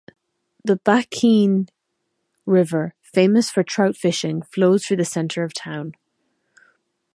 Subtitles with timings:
[0.65, 1.69] The Battenkill
[2.47, 5.93] River, famous for trout fishing, flows through the center of town.